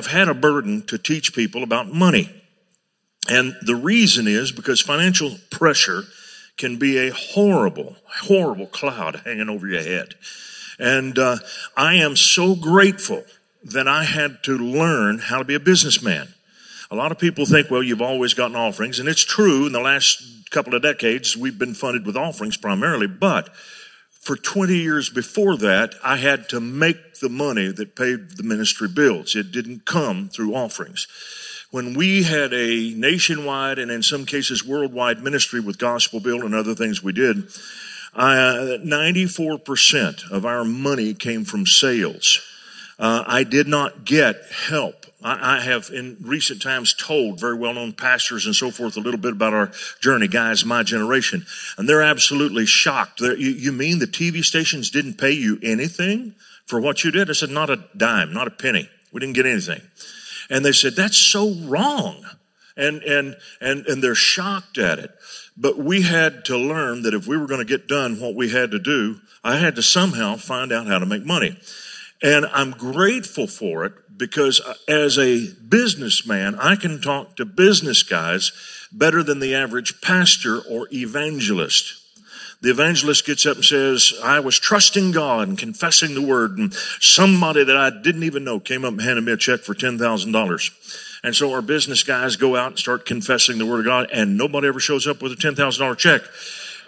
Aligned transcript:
have 0.00 0.12
had 0.12 0.28
a 0.28 0.34
burden 0.34 0.82
to 0.86 0.96
teach 0.96 1.34
people 1.34 1.62
about 1.62 1.92
money. 1.92 2.30
And 3.28 3.54
the 3.62 3.76
reason 3.76 4.26
is 4.26 4.50
because 4.50 4.80
financial 4.80 5.36
pressure 5.50 6.04
can 6.56 6.78
be 6.78 6.96
a 6.96 7.12
horrible, 7.12 7.96
horrible 8.06 8.66
cloud 8.66 9.22
hanging 9.24 9.50
over 9.50 9.66
your 9.66 9.82
head. 9.82 10.14
And 10.78 11.18
uh, 11.18 11.36
I 11.76 11.96
am 11.96 12.16
so 12.16 12.54
grateful 12.54 13.24
that 13.62 13.86
I 13.86 14.04
had 14.04 14.42
to 14.44 14.56
learn 14.56 15.18
how 15.18 15.38
to 15.38 15.44
be 15.44 15.54
a 15.54 15.60
businessman. 15.60 16.28
A 16.90 16.96
lot 16.96 17.12
of 17.12 17.18
people 17.18 17.44
think, 17.44 17.70
well, 17.70 17.82
you've 17.82 18.00
always 18.00 18.32
gotten 18.32 18.56
offerings, 18.56 18.98
and 18.98 19.08
it's 19.08 19.24
true. 19.24 19.66
In 19.66 19.72
the 19.72 19.80
last 19.80 20.50
couple 20.50 20.74
of 20.74 20.82
decades, 20.82 21.36
we've 21.36 21.58
been 21.58 21.74
funded 21.74 22.06
with 22.06 22.16
offerings 22.16 22.56
primarily, 22.56 23.06
but 23.06 23.50
for 24.20 24.36
20 24.36 24.76
years 24.76 25.08
before 25.08 25.56
that, 25.56 25.94
I 26.04 26.18
had 26.18 26.48
to 26.50 26.60
make 26.60 27.20
the 27.20 27.30
money 27.30 27.72
that 27.72 27.96
paid 27.96 28.36
the 28.36 28.42
ministry 28.42 28.86
bills. 28.86 29.34
It 29.34 29.50
didn't 29.50 29.86
come 29.86 30.28
through 30.28 30.54
offerings. 30.54 31.08
When 31.70 31.94
we 31.94 32.24
had 32.24 32.52
a 32.52 32.92
nationwide 32.94 33.78
and 33.78 33.90
in 33.90 34.02
some 34.02 34.26
cases 34.26 34.64
worldwide 34.64 35.22
ministry 35.22 35.60
with 35.60 35.78
Gospel 35.78 36.20
Bill 36.20 36.44
and 36.44 36.54
other 36.54 36.74
things 36.74 37.02
we 37.02 37.12
did, 37.12 37.44
uh, 38.14 38.78
94% 38.84 40.30
of 40.30 40.44
our 40.44 40.64
money 40.64 41.14
came 41.14 41.44
from 41.44 41.64
sales. 41.64 42.40
Uh, 43.00 43.24
I 43.26 43.44
did 43.44 43.66
not 43.66 44.04
get 44.04 44.36
help. 44.68 45.06
I, 45.22 45.60
have 45.60 45.90
in 45.92 46.16
recent 46.22 46.62
times 46.62 46.94
told 46.94 47.40
very 47.40 47.54
well 47.54 47.74
known 47.74 47.92
pastors 47.92 48.46
and 48.46 48.54
so 48.54 48.70
forth 48.70 48.96
a 48.96 49.00
little 49.00 49.20
bit 49.20 49.32
about 49.32 49.52
our 49.52 49.70
journey, 50.00 50.28
guys, 50.28 50.64
my 50.64 50.82
generation, 50.82 51.44
and 51.76 51.88
they're 51.88 52.02
absolutely 52.02 52.64
shocked. 52.64 53.20
They're, 53.20 53.36
you, 53.36 53.50
you 53.50 53.72
mean 53.72 53.98
the 53.98 54.06
TV 54.06 54.42
stations 54.42 54.90
didn't 54.90 55.18
pay 55.18 55.32
you 55.32 55.58
anything 55.62 56.34
for 56.66 56.80
what 56.80 57.04
you 57.04 57.10
did? 57.10 57.28
I 57.28 57.34
said, 57.34 57.50
not 57.50 57.68
a 57.68 57.84
dime, 57.96 58.32
not 58.32 58.46
a 58.46 58.50
penny. 58.50 58.88
We 59.12 59.20
didn't 59.20 59.34
get 59.34 59.46
anything. 59.46 59.82
And 60.48 60.64
they 60.64 60.72
said, 60.72 60.94
that's 60.94 61.18
so 61.18 61.54
wrong. 61.64 62.24
And, 62.76 63.02
and, 63.02 63.36
and, 63.60 63.86
and 63.86 64.02
they're 64.02 64.14
shocked 64.14 64.78
at 64.78 64.98
it. 64.98 65.10
But 65.56 65.76
we 65.76 66.02
had 66.02 66.46
to 66.46 66.56
learn 66.56 67.02
that 67.02 67.12
if 67.12 67.26
we 67.26 67.36
were 67.36 67.46
going 67.46 67.60
to 67.60 67.66
get 67.66 67.88
done 67.88 68.20
what 68.20 68.34
we 68.34 68.50
had 68.50 68.70
to 68.70 68.78
do, 68.78 69.20
I 69.44 69.56
had 69.56 69.76
to 69.76 69.82
somehow 69.82 70.36
find 70.36 70.72
out 70.72 70.86
how 70.86 70.98
to 70.98 71.06
make 71.06 71.24
money. 71.26 71.58
And 72.22 72.46
I'm 72.46 72.72
grateful 72.72 73.46
for 73.46 73.84
it 73.84 73.94
because 74.16 74.60
uh, 74.60 74.74
as 74.86 75.18
a 75.18 75.48
businessman, 75.68 76.54
I 76.56 76.76
can 76.76 77.00
talk 77.00 77.36
to 77.36 77.44
business 77.44 78.02
guys 78.02 78.52
better 78.92 79.22
than 79.22 79.40
the 79.40 79.54
average 79.54 80.00
pastor 80.00 80.60
or 80.60 80.86
evangelist. 80.92 81.96
The 82.62 82.70
evangelist 82.70 83.24
gets 83.24 83.46
up 83.46 83.56
and 83.56 83.64
says, 83.64 84.12
I 84.22 84.40
was 84.40 84.58
trusting 84.58 85.12
God 85.12 85.48
and 85.48 85.56
confessing 85.56 86.12
the 86.14 86.20
word, 86.20 86.58
and 86.58 86.74
somebody 87.00 87.64
that 87.64 87.76
I 87.76 87.88
didn't 87.88 88.24
even 88.24 88.44
know 88.44 88.60
came 88.60 88.84
up 88.84 88.92
and 88.92 89.00
handed 89.00 89.24
me 89.24 89.32
a 89.32 89.38
check 89.38 89.60
for 89.60 89.74
$10,000. 89.74 91.20
And 91.24 91.34
so 91.34 91.52
our 91.54 91.62
business 91.62 92.02
guys 92.02 92.36
go 92.36 92.56
out 92.56 92.72
and 92.72 92.78
start 92.78 93.06
confessing 93.06 93.56
the 93.56 93.64
word 93.64 93.80
of 93.80 93.86
God, 93.86 94.10
and 94.12 94.36
nobody 94.36 94.68
ever 94.68 94.80
shows 94.80 95.06
up 95.06 95.22
with 95.22 95.32
a 95.32 95.36
$10,000 95.36 95.96
check. 95.96 96.20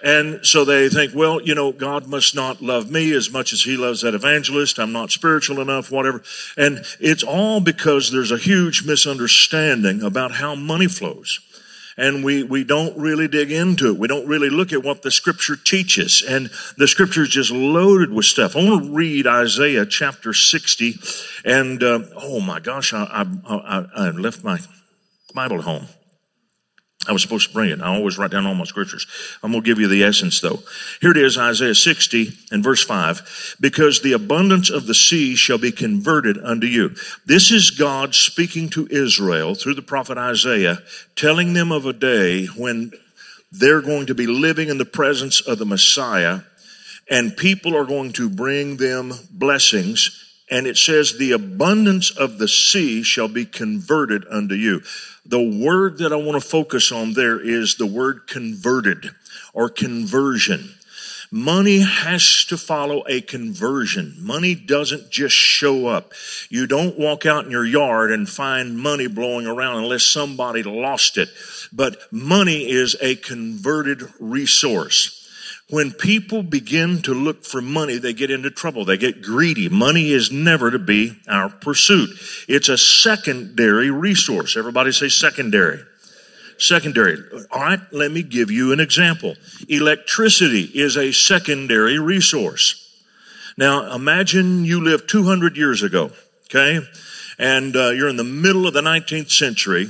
And 0.02 0.44
so 0.44 0.64
they 0.64 0.88
think, 0.88 1.14
well, 1.14 1.40
you 1.40 1.54
know, 1.54 1.70
God 1.70 2.08
must 2.08 2.34
not 2.34 2.60
love 2.60 2.90
me 2.90 3.12
as 3.12 3.30
much 3.30 3.52
as 3.52 3.62
he 3.62 3.76
loves 3.76 4.00
that 4.00 4.14
evangelist. 4.14 4.78
I'm 4.78 4.92
not 4.92 5.12
spiritual 5.12 5.60
enough, 5.60 5.92
whatever. 5.92 6.22
And 6.56 6.84
it's 6.98 7.22
all 7.22 7.60
because 7.60 8.10
there's 8.10 8.32
a 8.32 8.38
huge 8.38 8.84
misunderstanding 8.84 10.02
about 10.02 10.32
how 10.32 10.56
money 10.56 10.88
flows 10.88 11.38
and 11.96 12.24
we, 12.24 12.42
we 12.42 12.64
don't 12.64 12.96
really 12.96 13.28
dig 13.28 13.52
into 13.52 13.88
it. 13.88 13.98
We 13.98 14.08
don't 14.08 14.26
really 14.26 14.50
look 14.50 14.72
at 14.72 14.82
what 14.82 15.02
the 15.02 15.10
scripture 15.10 15.56
teaches. 15.56 16.22
And 16.26 16.50
the 16.76 16.88
scripture 16.88 17.22
is 17.22 17.28
just 17.28 17.50
loaded 17.50 18.12
with 18.12 18.26
stuff. 18.26 18.56
I 18.56 18.64
want 18.64 18.84
to 18.84 18.90
read 18.92 19.26
Isaiah 19.26 19.86
chapter 19.86 20.32
60. 20.32 20.94
And, 21.44 21.82
uh, 21.82 22.00
oh 22.16 22.40
my 22.40 22.60
gosh, 22.60 22.92
I, 22.94 23.04
I, 23.04 23.54
I, 23.54 23.86
I 23.94 24.10
left 24.10 24.42
my 24.42 24.58
Bible 25.34 25.58
at 25.58 25.64
home. 25.64 25.86
I 27.08 27.12
was 27.12 27.22
supposed 27.22 27.48
to 27.48 27.54
bring 27.54 27.70
it. 27.70 27.80
I 27.80 27.88
always 27.88 28.16
write 28.16 28.30
down 28.30 28.46
all 28.46 28.54
my 28.54 28.64
scriptures. 28.64 29.06
I'm 29.42 29.50
going 29.50 29.64
to 29.64 29.66
give 29.66 29.80
you 29.80 29.88
the 29.88 30.04
essence 30.04 30.40
though. 30.40 30.60
Here 31.00 31.10
it 31.10 31.16
is, 31.16 31.36
Isaiah 31.36 31.74
60 31.74 32.32
and 32.52 32.62
verse 32.62 32.84
5. 32.84 33.56
Because 33.60 34.00
the 34.00 34.12
abundance 34.12 34.70
of 34.70 34.86
the 34.86 34.94
sea 34.94 35.34
shall 35.34 35.58
be 35.58 35.72
converted 35.72 36.38
unto 36.38 36.66
you. 36.66 36.94
This 37.26 37.50
is 37.50 37.70
God 37.70 38.14
speaking 38.14 38.68
to 38.70 38.86
Israel 38.88 39.54
through 39.54 39.74
the 39.74 39.82
prophet 39.82 40.16
Isaiah, 40.16 40.78
telling 41.16 41.54
them 41.54 41.72
of 41.72 41.86
a 41.86 41.92
day 41.92 42.46
when 42.46 42.92
they're 43.50 43.82
going 43.82 44.06
to 44.06 44.14
be 44.14 44.26
living 44.26 44.68
in 44.68 44.78
the 44.78 44.84
presence 44.84 45.40
of 45.40 45.58
the 45.58 45.66
Messiah 45.66 46.40
and 47.10 47.36
people 47.36 47.76
are 47.76 47.84
going 47.84 48.12
to 48.12 48.30
bring 48.30 48.76
them 48.76 49.12
blessings. 49.30 50.31
And 50.52 50.66
it 50.66 50.76
says, 50.76 51.16
the 51.16 51.32
abundance 51.32 52.10
of 52.10 52.36
the 52.36 52.46
sea 52.46 53.02
shall 53.02 53.26
be 53.26 53.46
converted 53.46 54.26
unto 54.30 54.54
you. 54.54 54.82
The 55.24 55.40
word 55.40 55.96
that 55.98 56.12
I 56.12 56.16
want 56.16 56.42
to 56.42 56.46
focus 56.46 56.92
on 56.92 57.14
there 57.14 57.40
is 57.40 57.76
the 57.76 57.86
word 57.86 58.26
converted 58.26 59.12
or 59.54 59.70
conversion. 59.70 60.74
Money 61.30 61.80
has 61.80 62.44
to 62.50 62.58
follow 62.58 63.02
a 63.08 63.22
conversion. 63.22 64.14
Money 64.18 64.54
doesn't 64.54 65.08
just 65.10 65.34
show 65.34 65.86
up. 65.86 66.12
You 66.50 66.66
don't 66.66 66.98
walk 66.98 67.24
out 67.24 67.46
in 67.46 67.50
your 67.50 67.64
yard 67.64 68.12
and 68.12 68.28
find 68.28 68.78
money 68.78 69.06
blowing 69.06 69.46
around 69.46 69.84
unless 69.84 70.04
somebody 70.04 70.62
lost 70.62 71.16
it. 71.16 71.30
But 71.72 71.96
money 72.12 72.68
is 72.68 72.94
a 73.00 73.16
converted 73.16 74.02
resource 74.20 75.21
when 75.70 75.92
people 75.92 76.42
begin 76.42 77.00
to 77.02 77.14
look 77.14 77.44
for 77.44 77.62
money, 77.62 77.96
they 77.96 78.12
get 78.12 78.30
into 78.30 78.50
trouble. 78.50 78.84
They 78.84 78.98
get 78.98 79.22
greedy. 79.22 79.68
Money 79.68 80.10
is 80.10 80.30
never 80.30 80.70
to 80.70 80.78
be 80.78 81.18
our 81.28 81.48
pursuit. 81.48 82.10
It's 82.48 82.68
a 82.68 82.76
secondary 82.76 83.90
resource. 83.90 84.56
Everybody 84.56 84.92
say 84.92 85.08
secondary. 85.08 85.80
Secondary. 86.58 87.16
All 87.50 87.62
right, 87.62 87.80
let 87.90 88.10
me 88.12 88.22
give 88.22 88.50
you 88.50 88.72
an 88.72 88.80
example. 88.80 89.34
Electricity 89.68 90.62
is 90.74 90.96
a 90.96 91.12
secondary 91.12 91.98
resource. 91.98 92.78
Now, 93.56 93.94
imagine 93.94 94.64
you 94.64 94.82
live 94.82 95.06
200 95.06 95.56
years 95.56 95.82
ago, 95.82 96.10
okay? 96.46 96.80
And 97.38 97.74
uh, 97.76 97.90
you're 97.90 98.08
in 98.08 98.16
the 98.16 98.24
middle 98.24 98.66
of 98.66 98.74
the 98.74 98.80
19th 98.80 99.30
century 99.30 99.88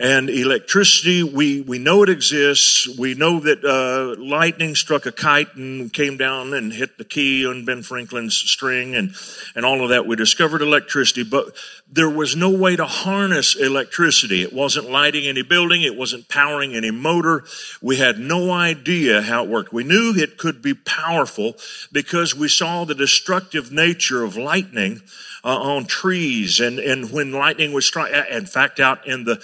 and 0.00 0.30
electricity, 0.30 1.24
we, 1.24 1.60
we 1.60 1.80
know 1.80 2.04
it 2.04 2.08
exists. 2.08 2.86
We 2.96 3.14
know 3.14 3.40
that 3.40 3.64
uh, 3.64 4.20
lightning 4.22 4.76
struck 4.76 5.06
a 5.06 5.12
kite 5.12 5.56
and 5.56 5.92
came 5.92 6.16
down 6.16 6.54
and 6.54 6.72
hit 6.72 6.98
the 6.98 7.04
key 7.04 7.44
on 7.44 7.64
Ben 7.64 7.82
Franklin's 7.82 8.36
string 8.36 8.94
and, 8.94 9.12
and 9.56 9.66
all 9.66 9.82
of 9.82 9.88
that. 9.88 10.06
We 10.06 10.14
discovered 10.14 10.62
electricity, 10.62 11.24
but 11.24 11.52
there 11.90 12.08
was 12.08 12.36
no 12.36 12.48
way 12.48 12.76
to 12.76 12.84
harness 12.84 13.56
electricity. 13.56 14.42
It 14.42 14.52
wasn't 14.52 14.88
lighting 14.88 15.26
any 15.26 15.42
building. 15.42 15.82
It 15.82 15.96
wasn't 15.96 16.28
powering 16.28 16.76
any 16.76 16.92
motor. 16.92 17.44
We 17.82 17.96
had 17.96 18.20
no 18.20 18.52
idea 18.52 19.22
how 19.22 19.44
it 19.44 19.50
worked. 19.50 19.72
We 19.72 19.82
knew 19.82 20.14
it 20.16 20.38
could 20.38 20.62
be 20.62 20.74
powerful 20.74 21.54
because 21.90 22.36
we 22.36 22.46
saw 22.46 22.84
the 22.84 22.94
destructive 22.94 23.72
nature 23.72 24.22
of 24.22 24.36
lightning 24.36 25.02
uh, 25.44 25.56
on 25.56 25.86
trees 25.86 26.60
and, 26.60 26.78
and 26.78 27.10
when 27.10 27.32
lightning 27.32 27.72
was 27.72 27.86
strike. 27.86 28.12
In 28.30 28.46
fact, 28.46 28.80
out 28.80 29.06
in 29.06 29.24
the 29.24 29.36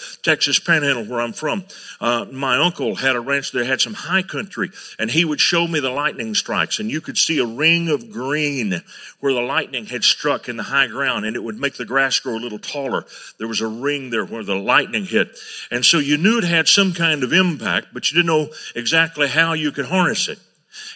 Texas 0.45 0.59
panhandle 0.59 1.07
where 1.07 1.23
I'm 1.23 1.33
from, 1.33 1.65
uh, 2.03 2.27
my 2.31 2.59
uncle 2.59 2.97
had 2.97 3.17
a 3.17 3.21
ranch 3.21 3.53
that 3.53 3.65
had 3.65 3.81
some 3.81 3.95
high 3.95 4.21
country 4.21 4.71
and 4.99 5.11
he 5.11 5.25
would 5.25 5.41
show 5.41 5.67
me 5.67 5.81
the 5.81 5.89
lightning 5.89 6.35
strikes 6.35 6.79
and 6.79 6.91
you 6.91 7.01
could 7.01 7.17
see 7.17 7.39
a 7.39 7.47
ring 7.47 7.89
of 7.89 8.11
green 8.11 8.83
where 9.21 9.33
the 9.33 9.41
lightning 9.41 9.87
had 9.87 10.05
struck 10.05 10.47
in 10.47 10.59
the 10.59 10.65
high 10.65 10.87
ground 10.87 11.25
and 11.25 11.35
it 11.35 11.43
would 11.43 11.59
make 11.59 11.77
the 11.77 11.87
grass 11.87 12.21
grow 12.21 12.35
a 12.35 12.37
little 12.37 12.59
taller. 12.59 13.07
There 13.39 13.49
was 13.49 13.63
a 13.63 13.67
ring 13.67 14.11
there 14.11 14.27
where 14.27 14.45
the 14.45 14.55
lightning 14.55 15.07
hit. 15.07 15.39
And 15.71 15.83
so 15.83 15.99
you 15.99 16.19
knew 16.19 16.37
it 16.37 16.45
had 16.45 16.69
some 16.69 16.93
kind 16.93 17.23
of 17.23 17.33
impact, 17.33 17.95
but 17.95 18.11
you 18.11 18.17
didn't 18.17 18.27
know 18.27 18.51
exactly 18.77 19.29
how 19.29 19.55
you 19.55 19.73
could 19.73 19.87
harness 19.87 20.29
it. 20.29 20.39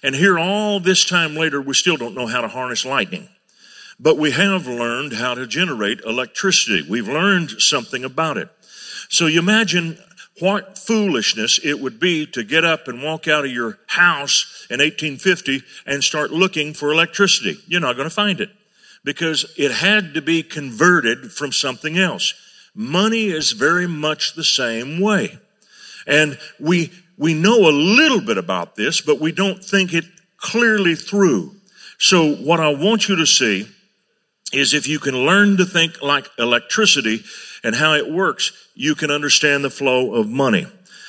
And 0.03 0.15
here 0.15 0.39
all 0.39 0.79
this 0.79 1.07
time 1.07 1.37
later, 1.37 1.63
we 1.63 1.73
still 1.73 1.97
don't 1.97 2.15
know 2.15 2.27
how 2.27 2.43
to 2.43 2.49
harness 2.49 2.85
lightning. 2.85 3.31
But 3.99 4.19
we 4.19 4.31
have 4.33 4.67
learned 4.67 5.15
how 5.15 5.35
to 5.35 5.47
generate 5.47 6.03
electricity. 6.03 6.87
We've 6.87 7.09
learned 7.09 7.63
something 7.63 8.05
about 8.05 8.37
it. 8.37 8.51
So 9.09 9.27
you 9.27 9.39
imagine 9.39 9.99
what 10.41 10.79
foolishness 10.79 11.59
it 11.65 11.81
would 11.81 11.99
be 11.99 12.27
to 12.27 12.45
get 12.45 12.65
up 12.65 12.89
and 12.89 13.03
walk 13.03 13.27
out 13.27 13.45
of 13.45 13.51
your 13.51 13.79
house 13.89 14.67
in 14.71 14.79
1850 14.79 15.63
and 15.87 16.05
start 16.05 16.31
looking 16.31 16.75
for 16.75 16.93
electricity. 16.93 17.59
You're 17.67 17.81
not 17.81 17.97
going 17.97 18.09
to 18.09 18.15
find 18.15 18.41
it 18.41 18.51
because 19.05 19.53
it 19.57 19.73
had 19.73 20.15
to 20.15 20.23
be 20.23 20.43
converted 20.43 21.33
from 21.33 21.53
something 21.53 21.99
else. 21.99 22.35
Money 22.75 23.27
is 23.27 23.53
very 23.53 23.89
much 23.89 24.35
the 24.35 24.45
same 24.45 25.01
way. 25.01 25.39
And 26.07 26.39
we, 26.61 26.93
we 27.17 27.35
know 27.35 27.69
a 27.69 27.73
little 27.73 28.21
bit 28.21 28.39
about 28.39 28.77
this, 28.77 29.01
but 29.01 29.21
we 29.21 29.33
don't 29.33 29.65
think 29.65 29.93
it 29.93 30.05
clearly 30.37 30.95
through. 30.95 31.57
So 31.99 32.35
what 32.37 32.61
I 32.61 32.73
want 32.75 33.09
you 33.09 33.17
to 33.17 33.27
see 33.27 33.69
is 34.53 34.73
if 34.73 34.87
you 34.87 34.99
can 34.99 35.15
learn 35.15 35.57
to 35.57 35.65
think 35.65 36.01
like 36.01 36.29
electricity 36.39 37.25
and 37.63 37.77
how 37.77 37.95
it 37.95 38.11
works, 38.11 38.53
you 38.75 38.95
can 38.95 39.11
understand 39.11 39.65
the 39.65 39.71
flow 39.71 40.15
of 40.15 40.29
money. 40.29 40.67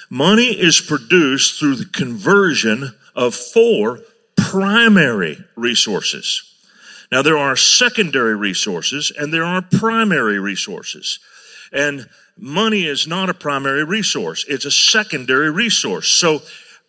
Money 0.09 0.59
is 0.59 0.81
produced 0.81 1.59
through 1.59 1.75
the 1.75 1.85
conversion 1.85 2.95
of 3.15 3.35
four 3.35 3.99
primary 4.35 5.43
resources. 5.55 6.43
Now, 7.11 7.21
there 7.21 7.37
are 7.37 7.55
secondary 7.55 8.35
resources 8.35 9.11
and 9.15 9.33
there 9.33 9.43
are 9.43 9.61
primary 9.61 10.39
resources. 10.39 11.19
And 11.71 12.09
money 12.37 12.85
is 12.85 13.07
not 13.07 13.29
a 13.29 13.33
primary 13.33 13.83
resource. 13.83 14.45
It's 14.47 14.65
a 14.65 14.71
secondary 14.71 15.51
resource. 15.51 16.07
So 16.09 16.41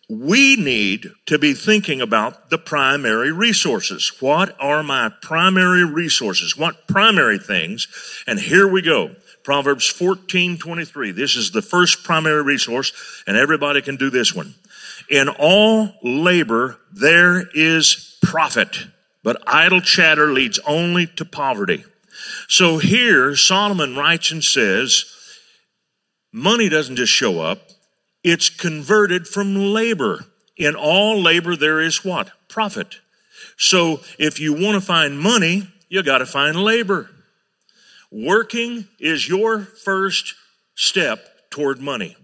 we 0.09 0.55
need 0.57 1.11
to 1.25 1.39
be 1.39 1.53
thinking 1.53 2.01
about 2.01 2.49
the 2.49 2.57
primary 2.57 3.31
resources. 3.31 4.11
What 4.19 4.55
are 4.59 4.83
my 4.83 5.09
primary 5.21 5.85
resources? 5.85 6.57
What 6.57 6.87
primary 6.87 7.39
things? 7.39 7.87
And 8.27 8.39
here 8.39 8.67
we 8.67 8.81
go. 8.81 9.15
Proverbs 9.43 9.87
14, 9.87 10.57
23. 10.57 11.11
This 11.11 11.35
is 11.35 11.51
the 11.51 11.61
first 11.61 12.03
primary 12.03 12.43
resource, 12.43 13.23
and 13.25 13.35
everybody 13.35 13.81
can 13.81 13.95
do 13.95 14.09
this 14.09 14.35
one. 14.35 14.55
In 15.09 15.29
all 15.29 15.93
labor, 16.03 16.77
there 16.91 17.47
is 17.53 18.17
profit, 18.21 18.85
but 19.23 19.41
idle 19.47 19.81
chatter 19.81 20.31
leads 20.31 20.59
only 20.67 21.07
to 21.07 21.25
poverty. 21.25 21.83
So 22.47 22.77
here, 22.77 23.35
Solomon 23.35 23.95
writes 23.95 24.31
and 24.31 24.43
says, 24.43 25.05
money 26.31 26.69
doesn't 26.69 26.97
just 26.97 27.11
show 27.11 27.41
up. 27.41 27.69
It's 28.23 28.49
converted 28.49 29.27
from 29.27 29.55
labor. 29.55 30.25
In 30.55 30.75
all 30.75 31.19
labor, 31.19 31.55
there 31.55 31.79
is 31.81 32.05
what? 32.05 32.31
Profit. 32.47 32.99
So 33.57 34.01
if 34.19 34.39
you 34.39 34.53
want 34.53 34.75
to 34.75 34.81
find 34.81 35.19
money, 35.19 35.67
you 35.89 36.03
got 36.03 36.19
to 36.19 36.25
find 36.25 36.63
labor. 36.63 37.09
Working 38.11 38.87
is 38.99 39.27
your 39.27 39.61
first 39.61 40.35
step 40.75 41.49
toward 41.49 41.79
money. 41.79 42.17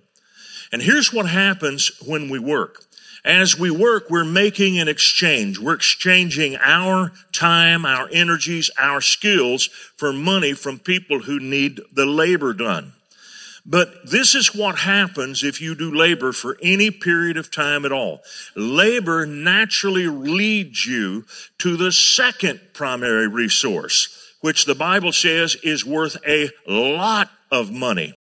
And 0.72 0.82
here's 0.82 1.14
what 1.14 1.28
happens 1.28 1.92
when 2.06 2.30
we 2.30 2.40
work. 2.40 2.84
As 3.24 3.58
we 3.58 3.72
work, 3.72 4.10
we're 4.10 4.24
making 4.24 4.80
an 4.80 4.88
exchange. 4.88 5.60
We're 5.60 5.74
exchanging 5.74 6.58
our 6.58 7.12
time, 7.34 7.86
our 7.86 8.10
energies, 8.12 8.70
our 8.78 9.02
skills 9.02 9.68
for 9.98 10.14
money 10.14 10.54
from 10.54 10.80
people 10.80 11.20
who 11.20 11.40
need 11.40 11.82
the 11.92 12.06
labor 12.06 12.54
done. 12.54 12.94
But 13.66 14.10
this 14.10 14.34
is 14.34 14.56
what 14.56 14.80
happens 14.80 15.44
if 15.44 15.60
you 15.60 15.76
do 15.76 15.94
labor 15.94 16.32
for 16.32 16.58
any 16.62 16.90
period 16.90 17.36
of 17.36 17.52
time 17.52 17.84
at 17.84 17.92
all. 17.92 18.22
Labor 18.56 19.26
naturally 19.26 20.08
leads 20.08 20.86
you 20.86 21.26
to 21.60 21.76
the 21.76 21.92
second 21.92 22.62
primary 22.72 23.28
resource, 23.28 24.27
which 24.42 24.66
the 24.66 24.76
Bible 24.76 25.12
says 25.12 25.56
is 25.64 25.86
worth 25.86 26.18
a 26.28 26.50
lot 26.68 27.30
of 27.52 27.72
money. 27.72 28.14